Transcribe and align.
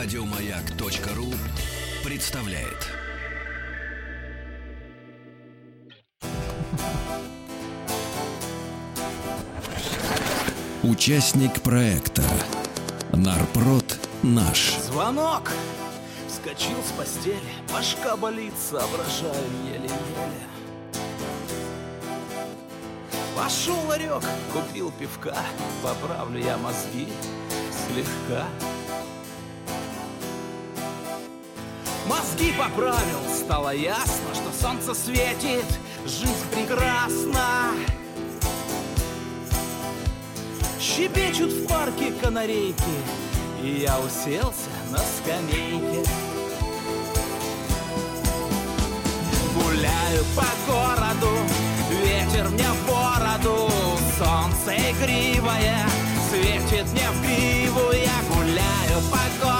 Радиомаяк.ру 0.00 1.26
представляет. 2.04 2.86
Участник 10.84 11.60
проекта 11.62 12.22
Нарпрод 13.12 13.98
наш. 14.22 14.76
Звонок! 14.76 15.50
Вскочил 16.28 16.78
с 16.84 16.92
постели, 16.92 17.40
башка 17.72 18.16
болит, 18.16 18.54
соображаю 18.56 19.50
еле-еле. 19.66 20.46
Пошел 23.36 23.80
ларек, 23.88 24.22
купил 24.52 24.92
пивка, 24.92 25.34
поправлю 25.82 26.38
я 26.38 26.56
мозги 26.56 27.08
слегка. 27.88 28.46
Мозги 32.08 32.52
поправил, 32.52 33.20
стало 33.38 33.74
ясно, 33.74 34.34
что 34.34 34.50
солнце 34.58 34.94
светит, 34.94 35.66
жизнь 36.06 36.32
прекрасна. 36.50 37.74
Щебечут 40.80 41.52
в 41.52 41.66
парке 41.68 42.12
канарейки, 42.12 42.96
и 43.62 43.80
я 43.82 43.98
уселся 44.00 44.70
на 44.90 44.98
скамейке. 44.98 46.08
Гуляю 49.54 50.24
по 50.34 50.46
городу, 50.66 51.36
ветер 51.90 52.48
мне 52.48 52.68
в 52.68 52.86
бороду, 52.88 53.70
солнце 54.16 54.76
игривое. 54.92 55.86
Светит 56.30 56.90
мне 56.92 57.10
в 57.10 57.20
гриву. 57.22 57.92
Я 57.92 58.34
гуляю 58.34 59.02
по 59.10 59.44
городу, 59.44 59.57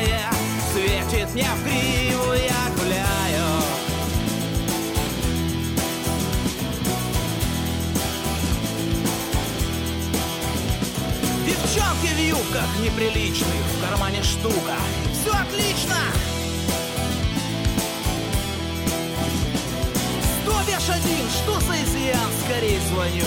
игривое 0.00 0.30
светит 0.72 1.34
мне 1.34 1.48
в 1.56 1.64
гриву. 1.64 2.32
Я 2.32 2.70
гуляю. 2.76 3.62
Девчонки 11.46 12.14
в 12.14 12.18
юбках 12.18 12.78
неприличных, 12.82 13.48
в 13.48 13.88
кармане 13.88 14.22
штука. 14.22 14.76
Все 15.12 15.32
отлично! 15.32 15.96
Сто 20.42 20.52
беш 20.66 20.88
один, 20.88 21.28
что 21.30 21.60
за 21.60 21.82
изъян? 21.82 22.30
Скорей 22.44 22.78
звоню 22.90 23.26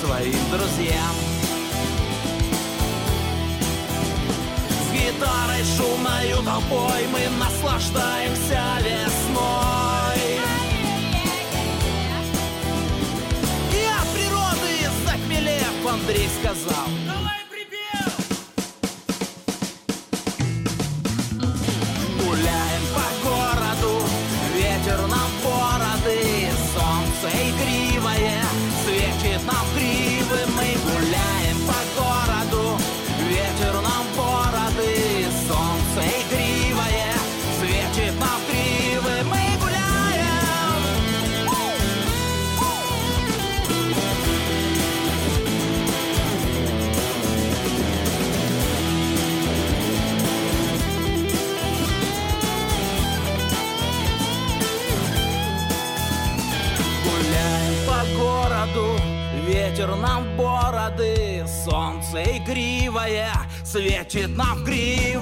своим 0.00 0.50
друзьям. 0.50 1.31
Шумною 6.22 6.42
толпой 6.42 7.06
мы 7.12 7.28
наслаждаемся 7.38 8.60
весной. 8.80 10.40
И 13.72 13.84
от 14.00 14.08
природы 14.14 14.90
захмелев 15.04 15.86
Андрей 15.86 16.28
сказал 16.40 16.86
Давай 17.06 17.42
ветер 59.72 59.96
нам 59.96 60.24
в 60.24 60.36
бороды, 60.36 61.46
солнце 61.64 62.22
игривое 62.36 63.32
светит 63.64 64.36
нам 64.36 64.58
в 64.58 64.64
гривы. 64.64 65.21